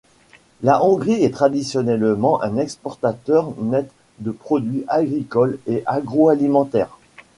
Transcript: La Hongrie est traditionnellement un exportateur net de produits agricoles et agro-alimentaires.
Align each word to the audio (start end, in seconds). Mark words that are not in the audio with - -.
La 0.63 0.83
Hongrie 0.83 1.23
est 1.23 1.29
traditionnellement 1.31 2.41
un 2.41 2.57
exportateur 2.57 3.53
net 3.59 3.91
de 4.17 4.31
produits 4.31 4.83
agricoles 4.87 5.59
et 5.67 5.83
agro-alimentaires. 5.85 6.97